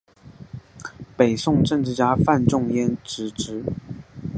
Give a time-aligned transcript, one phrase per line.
[1.15, 3.63] 北宋政治家范仲淹子侄。